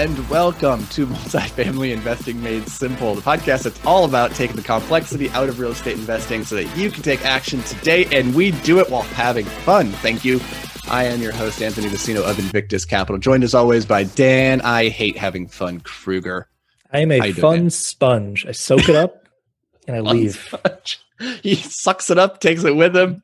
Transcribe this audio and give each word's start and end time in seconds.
And 0.00 0.30
welcome 0.30 0.86
to 0.86 1.06
Multifamily 1.06 1.92
Investing 1.92 2.42
Made 2.42 2.66
Simple, 2.68 3.14
the 3.14 3.20
podcast 3.20 3.64
that's 3.64 3.84
all 3.84 4.06
about 4.06 4.30
taking 4.30 4.56
the 4.56 4.62
complexity 4.62 5.28
out 5.32 5.50
of 5.50 5.60
real 5.60 5.72
estate 5.72 5.98
investing 5.98 6.42
so 6.42 6.54
that 6.54 6.74
you 6.74 6.90
can 6.90 7.02
take 7.02 7.22
action 7.26 7.62
today 7.64 8.06
and 8.06 8.34
we 8.34 8.52
do 8.62 8.78
it 8.78 8.88
while 8.88 9.02
having 9.02 9.44
fun. 9.44 9.88
Thank 9.90 10.24
you. 10.24 10.40
I 10.90 11.04
am 11.04 11.20
your 11.20 11.32
host, 11.32 11.60
Anthony 11.60 11.88
Vicino 11.88 12.22
of 12.22 12.38
Invictus 12.38 12.86
Capital, 12.86 13.18
joined 13.18 13.44
as 13.44 13.54
always 13.54 13.84
by 13.84 14.04
Dan. 14.04 14.62
I 14.62 14.88
hate 14.88 15.18
having 15.18 15.46
fun, 15.46 15.80
Krueger. 15.80 16.48
I 16.90 17.00
am 17.00 17.12
a 17.12 17.32
fun 17.32 17.58
doing? 17.58 17.70
sponge. 17.70 18.46
I 18.46 18.52
soak 18.52 18.88
it 18.88 18.96
up 18.96 19.28
and 19.86 19.98
I 19.98 20.00
leave. 20.00 20.36
Sponge. 20.36 20.98
He 21.42 21.56
sucks 21.56 22.08
it 22.08 22.16
up, 22.16 22.40
takes 22.40 22.64
it 22.64 22.74
with 22.74 22.96
him, 22.96 23.22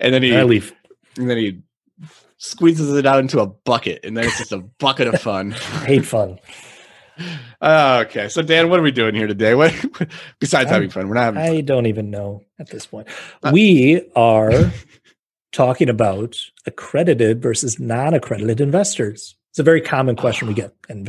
and 0.00 0.14
then 0.14 0.22
he 0.22 0.30
and 0.30 0.38
I 0.38 0.42
leave. 0.44 0.72
And 1.18 1.28
then 1.28 1.36
he 1.36 1.60
squeezes 2.38 2.92
it 2.96 3.06
out 3.06 3.20
into 3.20 3.40
a 3.40 3.46
bucket, 3.46 4.04
and 4.04 4.16
then 4.16 4.24
it's 4.24 4.38
just 4.38 4.52
a 4.52 4.58
bucket 4.78 5.08
of 5.08 5.20
fun. 5.20 5.52
hate 5.84 6.04
fun. 6.04 6.38
Uh, 7.60 8.04
okay, 8.06 8.28
so 8.28 8.42
Dan, 8.42 8.68
what 8.68 8.78
are 8.78 8.82
we 8.82 8.90
doing 8.90 9.14
here 9.14 9.26
today? 9.26 9.54
What 9.54 9.74
besides 10.38 10.70
I, 10.70 10.74
having 10.74 10.90
fun? 10.90 11.08
We're 11.08 11.14
not. 11.14 11.34
Having 11.34 11.42
I 11.42 11.56
fun. 11.56 11.64
don't 11.64 11.86
even 11.86 12.10
know 12.10 12.42
at 12.58 12.70
this 12.70 12.86
point. 12.86 13.08
Uh, 13.42 13.50
we 13.52 14.08
are 14.14 14.70
talking 15.52 15.88
about 15.88 16.36
accredited 16.66 17.40
versus 17.42 17.80
non-accredited 17.80 18.60
investors. 18.60 19.36
It's 19.50 19.58
a 19.58 19.62
very 19.62 19.80
common 19.80 20.16
question 20.16 20.48
we 20.48 20.54
get 20.54 20.74
in. 20.90 21.06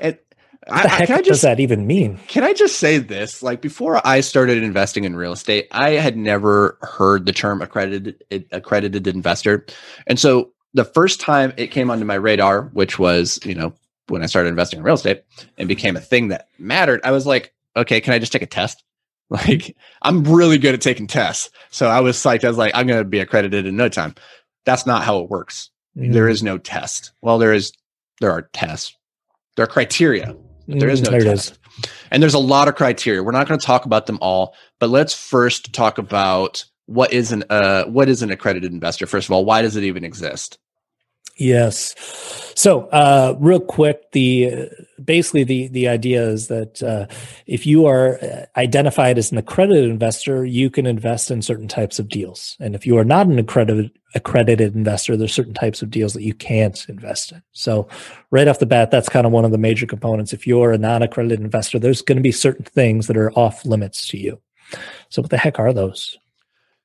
And 0.00 0.18
what 0.66 0.82
the 0.82 0.92
I, 0.92 0.96
heck 0.96 1.08
just, 1.08 1.24
does 1.24 1.40
that 1.42 1.60
even 1.60 1.86
mean? 1.86 2.18
Can 2.26 2.42
I 2.42 2.52
just 2.52 2.78
say 2.78 2.98
this? 2.98 3.42
Like 3.42 3.60
before 3.60 4.04
I 4.06 4.20
started 4.20 4.62
investing 4.62 5.04
in 5.04 5.14
real 5.16 5.32
estate, 5.32 5.68
I 5.70 5.90
had 5.90 6.16
never 6.16 6.78
heard 6.82 7.26
the 7.26 7.32
term 7.32 7.62
accredited 7.62 8.22
accredited 8.52 9.06
investor. 9.06 9.64
And 10.06 10.18
so 10.18 10.52
the 10.74 10.84
first 10.84 11.20
time 11.20 11.52
it 11.56 11.68
came 11.68 11.90
onto 11.90 12.04
my 12.04 12.14
radar, 12.14 12.62
which 12.72 12.98
was, 12.98 13.38
you 13.44 13.54
know, 13.54 13.74
when 14.08 14.22
I 14.22 14.26
started 14.26 14.48
investing 14.48 14.78
in 14.78 14.84
real 14.84 14.94
estate 14.94 15.22
and 15.58 15.68
became 15.68 15.96
a 15.96 16.00
thing 16.00 16.28
that 16.28 16.48
mattered, 16.58 17.00
I 17.04 17.12
was 17.12 17.26
like, 17.26 17.52
okay, 17.76 18.00
can 18.00 18.12
I 18.12 18.18
just 18.18 18.32
take 18.32 18.42
a 18.42 18.46
test? 18.46 18.82
Like 19.28 19.76
I'm 20.02 20.22
really 20.22 20.56
good 20.56 20.74
at 20.74 20.80
taking 20.80 21.08
tests. 21.08 21.50
So 21.70 21.88
I 21.88 21.98
was 21.98 22.16
psyched. 22.16 22.44
I 22.44 22.48
was 22.48 22.58
like, 22.58 22.70
I'm 22.76 22.86
going 22.86 23.00
to 23.00 23.04
be 23.04 23.18
accredited 23.18 23.66
in 23.66 23.76
no 23.76 23.88
time. 23.88 24.14
That's 24.64 24.86
not 24.86 25.02
how 25.02 25.18
it 25.18 25.28
works. 25.28 25.68
Mm-hmm. 25.98 26.12
There 26.12 26.28
is 26.28 26.44
no 26.44 26.58
test. 26.58 27.10
Well, 27.22 27.38
there 27.38 27.52
is, 27.52 27.72
there 28.20 28.30
are 28.30 28.42
tests. 28.52 28.96
There 29.56 29.64
are 29.64 29.68
criteria 29.68 30.36
but 30.66 30.80
there 30.80 30.88
is 30.88 31.02
no 31.02 31.10
mm, 31.10 31.12
there 31.12 31.20
test. 31.22 31.58
And 32.10 32.22
there's 32.22 32.34
a 32.34 32.38
lot 32.38 32.68
of 32.68 32.74
criteria. 32.74 33.22
We're 33.22 33.32
not 33.32 33.48
going 33.48 33.58
to 33.58 33.66
talk 33.66 33.84
about 33.84 34.06
them 34.06 34.18
all, 34.20 34.54
but 34.78 34.90
let's 34.90 35.14
first 35.14 35.72
talk 35.72 35.98
about 35.98 36.64
what 36.86 37.12
is 37.12 37.32
an 37.32 37.44
uh, 37.50 37.84
what 37.84 38.08
is 38.08 38.22
an 38.22 38.30
accredited 38.30 38.72
investor. 38.72 39.06
First 39.06 39.28
of 39.28 39.32
all, 39.32 39.44
why 39.44 39.62
does 39.62 39.76
it 39.76 39.84
even 39.84 40.04
exist? 40.04 40.58
Yes. 41.38 41.94
So, 42.54 42.86
uh, 42.86 43.36
real 43.38 43.60
quick, 43.60 44.10
the 44.12 44.70
basically 45.02 45.44
the 45.44 45.68
the 45.68 45.88
idea 45.88 46.26
is 46.26 46.48
that 46.48 46.82
uh, 46.82 47.06
if 47.46 47.66
you 47.66 47.84
are 47.84 48.18
uh, 48.24 48.46
identified 48.56 49.18
as 49.18 49.30
an 49.30 49.36
accredited 49.36 49.84
investor, 49.84 50.46
you 50.46 50.70
can 50.70 50.86
invest 50.86 51.30
in 51.30 51.42
certain 51.42 51.68
types 51.68 51.98
of 51.98 52.08
deals, 52.08 52.56
and 52.58 52.74
if 52.74 52.86
you 52.86 52.96
are 52.96 53.04
not 53.04 53.26
an 53.26 53.38
accredited 53.38 53.90
accredited 54.14 54.74
investor, 54.74 55.14
there's 55.14 55.34
certain 55.34 55.52
types 55.52 55.82
of 55.82 55.90
deals 55.90 56.14
that 56.14 56.22
you 56.22 56.32
can't 56.32 56.88
invest 56.88 57.32
in. 57.32 57.42
So, 57.52 57.86
right 58.30 58.48
off 58.48 58.58
the 58.58 58.64
bat, 58.64 58.90
that's 58.90 59.10
kind 59.10 59.26
of 59.26 59.32
one 59.32 59.44
of 59.44 59.50
the 59.50 59.58
major 59.58 59.86
components. 59.86 60.32
If 60.32 60.46
you're 60.46 60.72
a 60.72 60.78
non-accredited 60.78 61.40
investor, 61.40 61.78
there's 61.78 62.00
going 62.00 62.16
to 62.16 62.22
be 62.22 62.32
certain 62.32 62.64
things 62.64 63.08
that 63.08 63.18
are 63.18 63.30
off 63.32 63.66
limits 63.66 64.08
to 64.08 64.18
you. 64.18 64.40
So, 65.10 65.20
what 65.20 65.30
the 65.30 65.36
heck 65.36 65.58
are 65.58 65.74
those? 65.74 66.16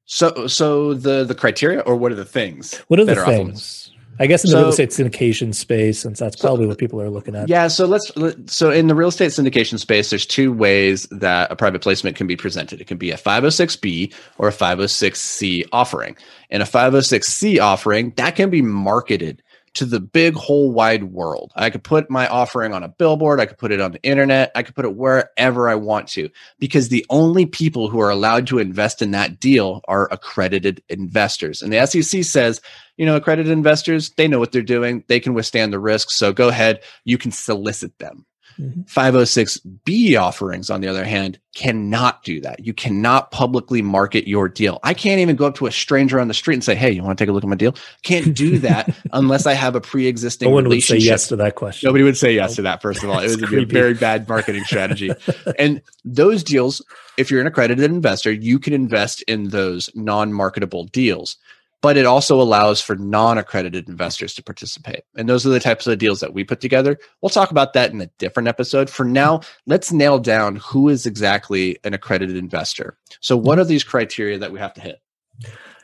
So, 0.06 0.48
so 0.48 0.94
the 0.94 1.24
the 1.24 1.36
criteria, 1.36 1.80
or 1.80 1.96
what 1.96 2.12
are 2.12 2.16
the 2.16 2.26
things? 2.26 2.76
What 2.90 3.00
are 3.00 3.06
the 3.06 3.16
things? 3.24 3.91
I 4.22 4.28
guess 4.28 4.44
in 4.44 4.52
the 4.52 4.58
so, 4.58 4.60
real 4.60 4.70
estate 4.70 4.90
syndication 4.90 5.52
space, 5.56 6.00
since 6.00 6.20
that's 6.20 6.36
probably 6.36 6.68
what 6.68 6.78
people 6.78 7.02
are 7.02 7.10
looking 7.10 7.36
at. 7.36 7.50
Yeah. 7.50 7.68
So 7.70 7.88
let's, 7.88 8.12
so 8.46 8.70
in 8.70 8.86
the 8.86 8.94
real 8.94 9.10
estate 9.10 9.32
syndication 9.32 9.80
space, 9.80 10.12
there's 10.12 10.28
two 10.28 10.54
ways 10.54 11.08
that 11.10 11.52
a 11.52 11.56
private 11.56 11.82
placement 11.82 12.16
can 12.16 12.28
be 12.28 12.36
presented. 12.36 12.80
It 12.80 12.86
can 12.86 13.00
be 13.00 13.10
a 13.10 13.18
506B 13.18 14.14
or 14.38 14.50
a 14.50 14.52
506C 14.52 15.68
offering. 15.72 16.16
And 16.52 16.62
a 16.62 16.68
506C 16.68 17.60
offering, 17.60 18.14
that 18.18 18.36
can 18.36 18.52
be 18.52 18.62
marketed 18.62 19.42
to 19.74 19.86
the 19.86 20.00
big 20.00 20.34
whole 20.34 20.72
wide 20.72 21.06
world. 21.06 21.52
I 21.56 21.70
could 21.70 21.84
put 21.84 22.10
my 22.10 22.28
offering 22.28 22.74
on 22.74 22.84
a 22.84 22.90
billboard, 22.90 23.40
I 23.40 23.46
could 23.46 23.58
put 23.58 23.72
it 23.72 23.80
on 23.80 23.92
the 23.92 24.02
internet, 24.04 24.52
I 24.56 24.64
could 24.64 24.76
put 24.76 24.86
it 24.86 24.96
wherever 24.96 25.70
I 25.70 25.76
want 25.76 26.08
to 26.10 26.30
because 26.60 26.90
the 26.90 27.06
only 27.10 27.46
people 27.46 27.90
who 27.90 28.00
are 28.02 28.10
allowed 28.10 28.48
to 28.48 28.60
invest 28.60 29.02
in 29.02 29.12
that 29.12 29.40
deal 29.40 29.82
are 29.88 30.10
accredited 30.12 30.84
investors. 30.90 31.62
And 31.62 31.72
the 31.72 31.86
SEC 31.86 32.24
says, 32.24 32.60
you 32.98 33.06
know, 33.06 33.16
accredited 33.16 33.52
investors, 33.52 34.12
they 34.12 34.28
know 34.28 34.40
what 34.40 34.52
they're 34.52 34.62
doing, 34.62 35.04
they 35.08 35.20
can 35.20 35.34
withstand 35.34 35.72
the 35.72 35.80
risk, 35.80 36.12
so 36.12 36.34
go 36.34 36.50
ahead, 36.50 36.82
you 37.06 37.18
can 37.18 37.32
solicit 37.32 37.98
them. 38.00 38.26
Mm-hmm. 38.60 38.82
506B 38.82 40.20
offerings, 40.20 40.70
on 40.70 40.82
the 40.82 40.88
other 40.88 41.04
hand, 41.04 41.40
cannot 41.56 42.24
do 42.24 42.40
that. 42.42 42.66
You 42.66 42.74
cannot 42.74 43.32
publicly 43.32 43.82
market 43.82 44.28
your 44.28 44.48
deal. 44.48 44.80
I 44.84 44.94
can't 44.94 45.20
even 45.20 45.36
go 45.36 45.48
up 45.48 45.56
to 45.56 45.68
a 45.68 45.72
stranger 45.72 46.20
on 46.20 46.28
the 46.28 46.34
street 46.34 46.56
and 46.56 46.64
say, 46.64 46.76
Hey, 46.76 46.92
you 46.92 47.04
want 47.04 47.18
to 47.18 47.22
take 47.22 47.30
a 47.30 47.34
look 47.34 47.44
at 47.44 47.50
my 47.50 47.56
deal? 47.56 47.76
Can't 48.04 48.36
do 48.36 48.58
that 48.60 48.96
unless 49.14 49.46
I 49.46 49.54
have 49.54 49.76
a 49.76 49.82
pre 49.82 50.08
existing 50.08 50.50
no 50.50 50.56
one 50.56 50.68
would 50.70 50.84
say 50.84 50.98
yes 50.98 51.28
to 51.30 51.36
that 51.38 51.56
question. 51.56 51.88
Nobody 51.88 52.04
would 52.04 52.18
say 52.18 52.34
yes 52.34 52.54
oh. 52.54 52.56
to 52.56 52.62
that, 52.64 52.82
first 52.82 53.04
of 53.04 53.10
all. 53.10 53.22
It 53.32 53.40
would 53.40 53.50
be 53.50 53.64
a 53.64 53.66
very 53.66 53.94
bad 53.94 54.28
marketing 54.28 54.64
strategy. 54.64 55.12
and 55.60 55.82
those 56.04 56.44
deals, 56.44 56.82
if 57.18 57.30
you're 57.30 57.42
an 57.42 57.48
accredited 57.48 57.90
investor, 57.90 58.32
you 58.32 58.60
can 58.60 58.74
invest 58.74 59.22
in 59.24 59.50
those 59.50 59.90
non 59.96 60.34
marketable 60.34 60.86
deals 60.86 61.38
but 61.82 61.98
it 61.98 62.06
also 62.06 62.40
allows 62.40 62.80
for 62.80 62.96
non-accredited 62.96 63.90
investors 63.90 64.34
to 64.36 64.44
participate. 64.44 65.04
And 65.16 65.28
those 65.28 65.46
are 65.46 65.50
the 65.50 65.60
types 65.60 65.88
of 65.88 65.98
deals 65.98 66.20
that 66.20 66.34
we 66.34 66.44
put 66.44 66.62
together. 66.62 66.98
We'll 67.22 67.30
talk 67.30 67.52
about 67.52 67.74
that 67.74 67.92
in 67.92 68.02
a 68.02 68.10
different 68.18 68.48
episode. 68.48 68.90
For 68.90 69.04
now, 69.04 69.42
let's 69.66 69.92
nail 69.92 70.20
down 70.20 70.58
who 70.58 70.90
is 70.90 71.06
exactly 71.06 71.78
an 71.84 71.94
accredited 71.94 72.38
investor. 72.38 72.98
So 73.20 73.36
what 73.36 73.60
are 73.60 73.66
these 73.66 73.84
criteria 73.84 74.38
that 74.38 74.52
we 74.52 74.60
have 74.60 74.74
to 74.76 74.82
hit? 74.82 75.02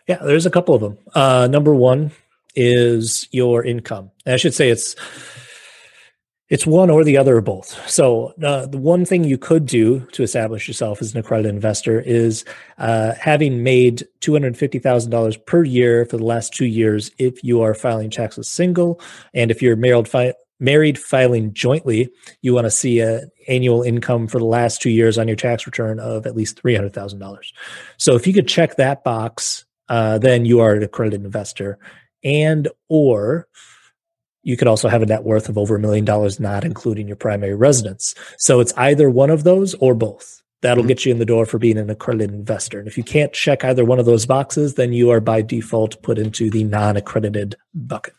Yeah, 0.08 0.19
there's 0.22 0.46
a 0.46 0.52
couple 0.52 0.75
of 0.75 0.81
them. 0.81 0.97
Uh, 1.13 1.47
number 1.47 1.74
one 1.74 2.12
is 2.56 3.28
your 3.31 3.64
income. 3.64 4.12
And 4.25 4.34
I 4.34 4.38
should 4.38 4.53
say 4.53 4.69
it's 4.69 4.96
it's 6.50 6.66
one 6.66 6.90
or 6.90 7.03
the 7.03 7.18
other 7.18 7.38
or 7.38 7.41
both. 7.41 7.90
So 7.90 8.34
uh, 8.41 8.68
the 8.68 8.78
one 8.78 9.03
thing 9.03 9.25
you 9.25 9.38
could 9.38 9.66
do 9.66 10.00
to 10.13 10.24
establish 10.24 10.68
yourself 10.68 11.02
as 11.02 11.13
an 11.13 11.19
accredited 11.19 11.53
investor 11.53 12.00
is 12.00 12.46
uh, 12.78 13.13
having 13.19 13.63
made 13.63 14.08
two 14.22 14.34
hundred 14.34 14.58
fifty 14.58 14.79
thousand 14.79 15.11
dollars 15.11 15.35
per 15.35 15.64
year 15.64 16.05
for 16.05 16.17
the 16.17 16.26
last 16.26 16.53
two 16.53 16.66
years 16.66 17.11
if 17.17 17.44
you 17.44 17.61
are 17.61 17.73
filing 17.73 18.09
taxes 18.09 18.47
single, 18.47 19.02
and 19.34 19.52
if 19.52 19.61
you're 19.61 19.76
married 19.76 20.08
fi- 20.08 20.34
married 20.59 20.97
filing 20.97 21.53
jointly, 21.53 22.09
you 22.41 22.53
want 22.53 22.66
to 22.66 22.72
see 22.72 23.00
an 23.00 23.29
annual 23.47 23.84
income 23.84 24.28
for 24.28 24.40
the 24.40 24.46
last 24.46 24.82
two 24.82 24.90
years 24.90 25.17
on 25.17 25.28
your 25.28 25.35
tax 25.35 25.67
return 25.67 26.00
of 26.00 26.26
at 26.26 26.35
least 26.35 26.59
three 26.59 26.76
hundred 26.76 26.93
thousand 26.93 27.20
dollars. 27.20 27.53
So 27.97 28.16
if 28.16 28.26
you 28.26 28.34
could 28.34 28.47
check 28.47 28.78
that 28.78 29.03
box, 29.03 29.66
uh, 29.90 30.17
then 30.17 30.46
you 30.46 30.61
are 30.61 30.76
an 30.76 30.84
accredited 30.84 31.26
investor, 31.26 31.78
and 32.23 32.70
or 32.88 33.47
you 34.47 34.55
could 34.55 34.67
also 34.70 34.88
have 34.88 35.02
a 35.02 35.05
net 35.05 35.23
worth 35.23 35.49
of 35.49 35.58
over 35.58 35.76
a 35.76 35.79
million 35.79 36.05
dollars, 36.05 36.40
not 36.40 36.64
including 36.64 37.05
your 37.05 37.17
primary 37.17 37.53
residence. 37.53 38.16
So 38.38 38.61
it's 38.61 38.73
either 38.78 39.09
one 39.09 39.29
of 39.29 39.44
those 39.44 39.73
or 39.76 39.94
both. 39.94 40.41
That'll 40.61 40.84
mm-hmm. 40.84 40.88
get 40.88 41.05
you 41.05 41.11
in 41.11 41.20
the 41.20 41.26
door 41.26 41.46
for 41.46 41.59
being 41.59 41.78
an 41.78 41.90
accredited 41.90 42.34
investor. 42.34 42.79
And 42.79 42.88
if 42.88 42.97
you 42.97 43.03
can't 43.03 43.34
check 43.34 43.66
either 43.66 43.84
one 43.84 43.99
of 43.99 44.05
those 44.05 44.26
boxes, 44.26 44.76
then 44.76 44.94
you 44.94 45.09
are 45.09 45.20
by 45.20 45.41
default 45.41 46.02
put 46.02 46.17
into 46.17 46.49
the 46.49 46.64
non 46.64 46.96
accredited 46.96 47.55
bucket. 47.73 48.16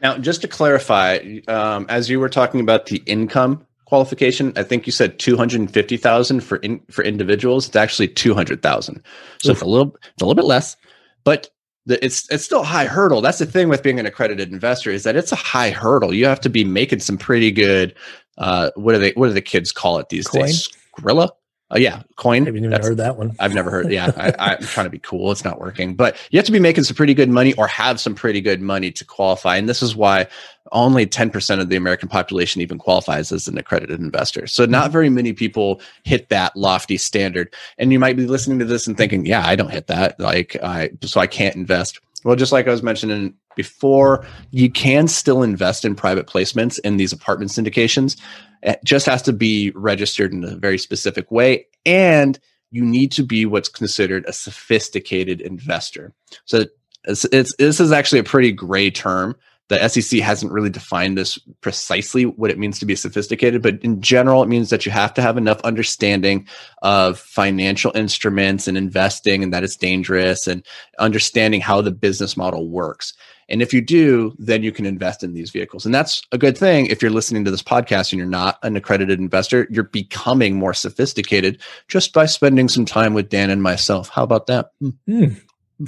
Now, 0.00 0.18
just 0.18 0.40
to 0.42 0.48
clarify, 0.48 1.40
um, 1.48 1.86
as 1.88 2.08
you 2.08 2.20
were 2.20 2.28
talking 2.28 2.60
about 2.60 2.86
the 2.86 3.02
income 3.06 3.66
qualification. 3.86 4.54
I 4.56 4.62
think 4.62 4.86
you 4.86 4.92
said 4.92 5.18
two 5.18 5.36
hundred 5.36 5.70
fifty 5.70 5.98
thousand 5.98 6.40
for 6.40 6.56
in, 6.58 6.80
for 6.90 7.04
individuals. 7.04 7.66
It's 7.66 7.76
actually 7.76 8.08
two 8.08 8.32
hundred 8.32 8.62
thousand, 8.62 9.02
so 9.42 9.50
Oof. 9.50 9.56
it's 9.56 9.62
a 9.62 9.66
little 9.66 9.94
it's 10.14 10.22
a 10.22 10.24
little 10.24 10.34
bit 10.34 10.46
less, 10.46 10.78
but 11.24 11.50
it's 11.86 12.30
it's 12.30 12.44
still 12.44 12.60
a 12.60 12.64
high 12.64 12.86
hurdle. 12.86 13.20
That's 13.20 13.38
the 13.38 13.46
thing 13.46 13.68
with 13.68 13.82
being 13.82 13.98
an 13.98 14.06
accredited 14.06 14.52
investor 14.52 14.90
is 14.90 15.04
that 15.04 15.16
it's 15.16 15.32
a 15.32 15.36
high 15.36 15.70
hurdle. 15.70 16.14
You 16.14 16.26
have 16.26 16.40
to 16.40 16.48
be 16.48 16.64
making 16.64 17.00
some 17.00 17.18
pretty 17.18 17.50
good. 17.50 17.94
Uh, 18.38 18.70
what 18.76 18.92
do 18.92 18.98
they 18.98 19.12
what 19.12 19.28
do 19.28 19.32
the 19.32 19.42
kids 19.42 19.72
call 19.72 19.98
it 19.98 20.08
these 20.08 20.26
Coin? 20.26 20.46
days? 20.46 20.68
Skrilla. 20.98 21.30
Oh 21.74 21.78
yeah, 21.78 22.02
coin. 22.16 22.46
I've 22.46 22.54
never 22.54 22.88
heard 22.88 22.98
that 22.98 23.16
one. 23.16 23.34
I've 23.40 23.54
never 23.54 23.70
heard. 23.70 23.90
Yeah, 23.90 24.12
I, 24.38 24.54
am 24.60 24.62
trying 24.62 24.84
to 24.84 24.90
be 24.90 24.98
cool. 24.98 25.32
It's 25.32 25.44
not 25.44 25.58
working, 25.58 25.94
but 25.94 26.16
you 26.30 26.38
have 26.38 26.44
to 26.44 26.52
be 26.52 26.60
making 26.60 26.84
some 26.84 26.94
pretty 26.94 27.14
good 27.14 27.30
money 27.30 27.54
or 27.54 27.66
have 27.66 27.98
some 27.98 28.14
pretty 28.14 28.42
good 28.42 28.60
money 28.60 28.90
to 28.92 29.04
qualify. 29.06 29.56
And 29.56 29.68
this 29.68 29.82
is 29.82 29.96
why 29.96 30.26
only 30.72 31.06
10% 31.06 31.60
of 31.60 31.70
the 31.70 31.76
American 31.76 32.08
population 32.08 32.60
even 32.60 32.78
qualifies 32.78 33.32
as 33.32 33.48
an 33.48 33.56
accredited 33.56 34.00
investor. 34.00 34.46
So 34.46 34.66
not 34.66 34.90
very 34.90 35.08
many 35.08 35.32
people 35.32 35.80
hit 36.04 36.28
that 36.28 36.54
lofty 36.56 36.98
standard. 36.98 37.52
And 37.78 37.90
you 37.90 37.98
might 37.98 38.16
be 38.16 38.26
listening 38.26 38.58
to 38.58 38.64
this 38.66 38.86
and 38.86 38.96
thinking, 38.96 39.24
"Yeah, 39.24 39.46
I 39.46 39.56
don't 39.56 39.70
hit 39.70 39.86
that. 39.86 40.20
Like, 40.20 40.56
I 40.62 40.90
so 41.02 41.20
I 41.20 41.26
can't 41.26 41.56
invest." 41.56 42.00
Well, 42.24 42.36
just 42.36 42.52
like 42.52 42.68
I 42.68 42.70
was 42.70 42.82
mentioning 42.82 43.34
before, 43.56 44.24
you 44.50 44.70
can 44.70 45.08
still 45.08 45.42
invest 45.42 45.84
in 45.84 45.94
private 45.94 46.26
placements 46.26 46.78
in 46.80 46.96
these 46.96 47.12
apartment 47.12 47.50
syndications. 47.50 48.20
It 48.62 48.80
just 48.84 49.06
has 49.06 49.22
to 49.22 49.32
be 49.32 49.72
registered 49.74 50.32
in 50.32 50.44
a 50.44 50.56
very 50.56 50.78
specific 50.78 51.30
way. 51.30 51.66
And 51.84 52.38
you 52.70 52.84
need 52.84 53.12
to 53.12 53.22
be 53.22 53.44
what's 53.44 53.68
considered 53.68 54.24
a 54.26 54.32
sophisticated 54.32 55.40
investor. 55.40 56.14
So 56.44 56.64
it's, 57.04 57.24
it's, 57.26 57.54
this 57.56 57.80
is 57.80 57.92
actually 57.92 58.20
a 58.20 58.24
pretty 58.24 58.52
gray 58.52 58.90
term. 58.90 59.36
The 59.72 59.88
SEC 59.88 60.20
hasn't 60.20 60.52
really 60.52 60.68
defined 60.68 61.16
this 61.16 61.38
precisely 61.62 62.26
what 62.26 62.50
it 62.50 62.58
means 62.58 62.78
to 62.78 62.84
be 62.84 62.94
sophisticated, 62.94 63.62
but 63.62 63.82
in 63.82 64.02
general, 64.02 64.42
it 64.42 64.48
means 64.48 64.68
that 64.68 64.84
you 64.84 64.92
have 64.92 65.14
to 65.14 65.22
have 65.22 65.38
enough 65.38 65.62
understanding 65.62 66.46
of 66.82 67.18
financial 67.18 67.90
instruments 67.94 68.68
and 68.68 68.76
investing 68.76 69.42
and 69.42 69.50
that 69.54 69.64
it's 69.64 69.76
dangerous 69.76 70.46
and 70.46 70.62
understanding 70.98 71.62
how 71.62 71.80
the 71.80 71.90
business 71.90 72.36
model 72.36 72.68
works. 72.68 73.14
And 73.48 73.62
if 73.62 73.72
you 73.72 73.80
do, 73.80 74.36
then 74.38 74.62
you 74.62 74.72
can 74.72 74.84
invest 74.84 75.24
in 75.24 75.32
these 75.32 75.50
vehicles. 75.50 75.86
And 75.86 75.94
that's 75.94 76.20
a 76.32 76.38
good 76.38 76.58
thing 76.58 76.84
if 76.86 77.00
you're 77.00 77.10
listening 77.10 77.42
to 77.46 77.50
this 77.50 77.62
podcast 77.62 78.12
and 78.12 78.18
you're 78.18 78.28
not 78.28 78.58
an 78.62 78.76
accredited 78.76 79.20
investor, 79.20 79.66
you're 79.70 79.84
becoming 79.84 80.58
more 80.58 80.74
sophisticated 80.74 81.62
just 81.88 82.12
by 82.12 82.26
spending 82.26 82.68
some 82.68 82.84
time 82.84 83.14
with 83.14 83.30
Dan 83.30 83.48
and 83.48 83.62
myself. 83.62 84.10
How 84.10 84.22
about 84.22 84.48
that? 84.48 84.72
Mm, 85.08 85.40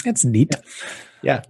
that's 0.05 0.25
neat. 0.25 0.49
Yeah. 0.51 0.61
yeah. 1.23 1.43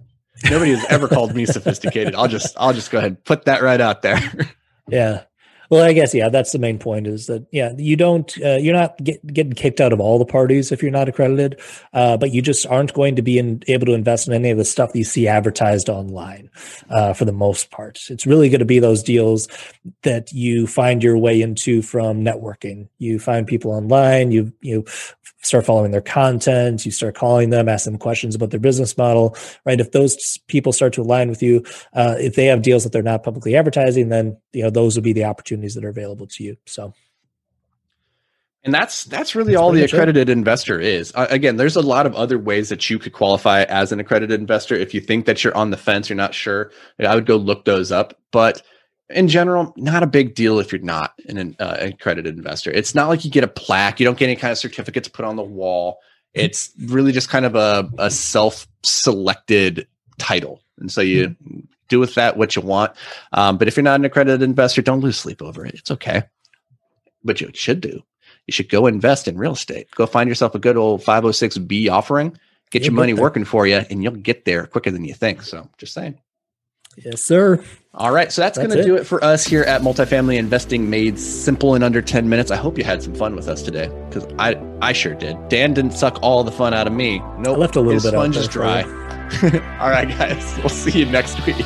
Nobody 0.49 0.71
has 0.71 0.85
ever 0.89 1.07
called 1.07 1.35
me 1.35 1.45
sophisticated. 1.45 2.15
I'll 2.15 2.27
just 2.27 2.55
I'll 2.57 2.73
just 2.73 2.91
go 2.91 2.97
ahead 2.97 3.11
and 3.11 3.23
put 3.23 3.45
that 3.45 3.61
right 3.61 3.81
out 3.81 4.01
there. 4.01 4.19
yeah. 4.89 5.23
Well, 5.69 5.83
I 5.83 5.93
guess 5.93 6.13
yeah, 6.13 6.29
that's 6.29 6.51
the 6.51 6.59
main 6.59 6.79
point 6.79 7.07
is 7.07 7.27
that 7.27 7.45
yeah, 7.51 7.73
you 7.77 7.95
don't 7.95 8.31
uh, 8.43 8.55
you're 8.55 8.73
not 8.73 8.97
get, 9.03 9.25
getting 9.25 9.53
kicked 9.53 9.81
out 9.81 9.93
of 9.93 9.99
all 9.99 10.19
the 10.19 10.25
parties 10.25 10.71
if 10.71 10.81
you're 10.81 10.91
not 10.91 11.09
accredited, 11.09 11.59
uh, 11.93 12.17
but 12.17 12.31
you 12.31 12.41
just 12.41 12.65
aren't 12.67 12.93
going 12.93 13.15
to 13.15 13.21
be 13.21 13.37
in, 13.37 13.63
able 13.67 13.85
to 13.85 13.93
invest 13.93 14.27
in 14.27 14.33
any 14.33 14.49
of 14.49 14.57
the 14.57 14.65
stuff 14.65 14.93
that 14.93 14.99
you 14.99 15.05
see 15.05 15.27
advertised 15.27 15.89
online 15.89 16.49
uh, 16.89 17.13
for 17.13 17.25
the 17.25 17.31
most 17.31 17.71
part. 17.71 17.99
It's 18.09 18.25
really 18.25 18.49
going 18.49 18.59
to 18.59 18.65
be 18.65 18.79
those 18.79 19.03
deals 19.03 19.47
that 20.03 20.31
you 20.31 20.67
find 20.67 21.03
your 21.03 21.17
way 21.17 21.41
into 21.41 21.81
from 21.81 22.23
networking. 22.23 22.89
You 22.97 23.19
find 23.19 23.47
people 23.47 23.71
online, 23.71 24.31
you 24.31 24.53
you 24.61 24.85
start 25.45 25.65
following 25.65 25.91
their 25.91 26.01
content, 26.01 26.85
you 26.85 26.91
start 26.91 27.15
calling 27.15 27.51
them, 27.51 27.69
ask 27.69 27.85
them 27.85 27.97
questions 27.97 28.35
about 28.35 28.49
their 28.49 28.59
business 28.59 28.97
model, 28.97 29.35
right? 29.65 29.79
If 29.79 29.91
those 29.91 30.39
people 30.47 30.73
start 30.73 30.93
to 30.93 31.01
align 31.01 31.29
with 31.29 31.43
you, 31.43 31.63
uh, 31.93 32.15
if 32.19 32.35
they 32.35 32.45
have 32.45 32.61
deals 32.61 32.83
that 32.83 32.91
they're 32.91 33.03
not 33.03 33.23
publicly 33.23 33.55
advertising, 33.55 34.09
then 34.09 34.37
you 34.53 34.63
know 34.63 34.69
those 34.69 34.95
would 34.95 35.03
be 35.03 35.13
the 35.13 35.23
opportunities 35.55 35.75
that 35.75 35.85
are 35.85 35.89
available 35.89 36.27
to 36.27 36.43
you. 36.43 36.57
So. 36.65 36.93
And 38.63 38.73
that's 38.73 39.03
that's 39.03 39.35
really 39.35 39.53
that's 39.53 39.61
all 39.61 39.71
the 39.71 39.83
accredited 39.83 40.27
it. 40.27 40.31
investor 40.31 40.79
is. 40.79 41.11
Uh, 41.13 41.27
again, 41.29 41.57
there's 41.57 41.75
a 41.75 41.81
lot 41.81 42.07
of 42.07 42.15
other 42.15 42.39
ways 42.39 42.69
that 42.69 42.89
you 42.89 42.97
could 42.97 43.13
qualify 43.13 43.61
as 43.63 43.91
an 43.91 43.99
accredited 43.99 44.39
investor. 44.39 44.73
If 44.73 44.93
you 44.93 45.01
think 45.01 45.27
that 45.27 45.43
you're 45.43 45.55
on 45.55 45.69
the 45.69 45.77
fence, 45.77 46.09
you're 46.09 46.17
not 46.17 46.33
sure, 46.33 46.71
I 46.99 47.13
would 47.13 47.27
go 47.27 47.37
look 47.37 47.65
those 47.65 47.91
up. 47.91 48.19
But 48.31 48.63
in 49.11 49.27
general, 49.27 49.71
not 49.77 50.01
a 50.01 50.07
big 50.07 50.33
deal 50.33 50.59
if 50.59 50.71
you're 50.71 50.81
not 50.81 51.13
an 51.29 51.55
uh, 51.59 51.77
accredited 51.79 52.37
investor. 52.37 52.71
It's 52.71 52.95
not 52.95 53.07
like 53.07 53.23
you 53.23 53.29
get 53.29 53.43
a 53.43 53.47
plaque. 53.47 53.99
You 53.99 54.05
don't 54.05 54.17
get 54.17 54.25
any 54.25 54.35
kind 54.35 54.51
of 54.51 54.57
certificates 54.57 55.07
put 55.07 55.25
on 55.25 55.35
the 55.35 55.43
wall. 55.43 55.99
It's 56.33 56.71
really 56.87 57.11
just 57.11 57.29
kind 57.29 57.45
of 57.45 57.55
a, 57.55 57.87
a 57.99 58.09
self-selected 58.09 59.87
title, 60.17 60.59
and 60.79 60.91
so 60.91 61.01
you 61.01 61.29
mm-hmm. 61.29 61.59
Do 61.87 61.99
with 61.99 62.15
that 62.15 62.37
what 62.37 62.55
you 62.55 62.61
want. 62.61 62.93
Um, 63.33 63.57
but 63.57 63.67
if 63.67 63.75
you're 63.75 63.83
not 63.83 63.99
an 63.99 64.05
accredited 64.05 64.41
investor, 64.41 64.81
don't 64.81 65.01
lose 65.01 65.17
sleep 65.17 65.41
over 65.41 65.65
it. 65.65 65.75
It's 65.75 65.91
okay. 65.91 66.23
But 67.23 67.41
you 67.41 67.51
should 67.53 67.81
do. 67.81 68.03
You 68.47 68.51
should 68.51 68.69
go 68.69 68.87
invest 68.87 69.27
in 69.27 69.37
real 69.37 69.53
estate. 69.53 69.89
Go 69.91 70.05
find 70.05 70.29
yourself 70.29 70.55
a 70.55 70.59
good 70.59 70.77
old 70.77 71.01
506b 71.01 71.89
offering. 71.89 72.37
Get 72.71 72.83
your 72.83 72.93
money 72.93 73.13
working 73.13 73.45
for 73.45 73.65
you, 73.67 73.81
and 73.89 74.03
you'll 74.03 74.15
get 74.15 74.45
there 74.45 74.65
quicker 74.65 74.91
than 74.91 75.05
you 75.05 75.13
think. 75.13 75.43
So, 75.43 75.69
just 75.77 75.93
saying. 75.93 76.19
Yes, 76.97 77.23
sir. 77.23 77.63
All 77.93 78.11
right, 78.11 78.31
so 78.31 78.41
that's, 78.41 78.57
that's 78.57 78.67
going 78.67 78.77
to 78.77 78.83
do 78.85 78.95
it 78.95 79.05
for 79.05 79.23
us 79.23 79.45
here 79.45 79.63
at 79.63 79.81
Multifamily 79.81 80.37
Investing 80.37 80.89
Made 80.89 81.17
Simple 81.17 81.75
in 81.75 81.83
under 81.83 82.01
10 82.01 82.27
minutes. 82.27 82.51
I 82.51 82.57
hope 82.57 82.77
you 82.77 82.83
had 82.83 83.01
some 83.01 83.15
fun 83.15 83.35
with 83.35 83.47
us 83.47 83.61
today 83.61 83.89
because 84.09 84.25
I 84.37 84.61
I 84.81 84.91
sure 84.91 85.13
did. 85.13 85.37
Dan 85.47 85.73
didn't 85.73 85.91
suck 85.91 86.19
all 86.21 86.43
the 86.43 86.51
fun 86.51 86.73
out 86.73 86.87
of 86.87 86.93
me. 86.93 87.19
No, 87.19 87.37
nope, 87.37 87.55
I 87.55 87.59
left 87.59 87.75
a 87.77 87.79
little 87.79 87.93
his 87.93 88.03
bit. 88.03 88.11
Sponge 88.11 88.37
is 88.37 88.47
dry. 88.49 88.83
all 89.79 89.89
right, 89.89 90.09
guys, 90.09 90.57
we'll 90.57 90.69
see 90.69 90.99
you 90.99 91.05
next 91.05 91.45
week. 91.45 91.65